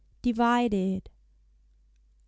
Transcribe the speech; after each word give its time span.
DIVIDED. 0.23 1.09
I. 1.11 1.11